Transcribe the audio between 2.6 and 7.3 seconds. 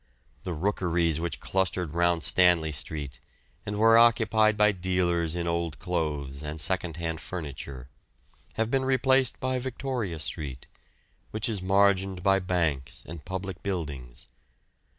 Street, and were occupied by dealers in old clothes and secondhand